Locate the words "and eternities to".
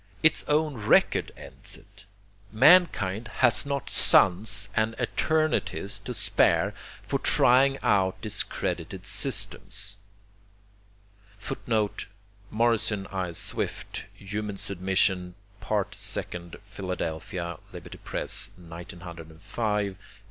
4.75-6.15